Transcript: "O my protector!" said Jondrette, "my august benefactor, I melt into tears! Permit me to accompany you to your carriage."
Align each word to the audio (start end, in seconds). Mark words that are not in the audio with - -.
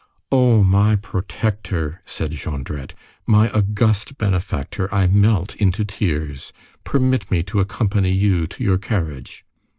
"O 0.31 0.63
my 0.63 0.95
protector!" 0.95 2.01
said 2.07 2.31
Jondrette, 2.31 2.95
"my 3.27 3.51
august 3.51 4.17
benefactor, 4.17 4.91
I 4.91 5.05
melt 5.05 5.55
into 5.57 5.85
tears! 5.85 6.51
Permit 6.83 7.29
me 7.29 7.43
to 7.43 7.59
accompany 7.59 8.11
you 8.11 8.47
to 8.47 8.63
your 8.63 8.79
carriage." 8.79 9.45